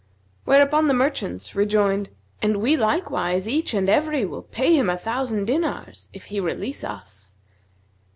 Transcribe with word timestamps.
whereupon 0.45 0.87
the 0.87 0.95
merchants 0.95 1.53
rejoined, 1.53 2.09
'And 2.41 2.57
we 2.57 2.75
likewise, 2.75 3.47
each 3.47 3.71
and 3.75 3.87
every, 3.87 4.25
will 4.25 4.41
pay 4.41 4.73
him 4.75 4.89
a 4.89 4.97
thousand 4.97 5.45
dinars 5.45 6.09
if 6.11 6.23
he 6.33 6.39
release 6.39 6.83
us.' 6.83 7.35